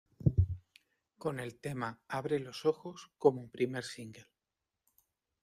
[1.19, 4.25] Con el tema "Abre los ojos" como primer single.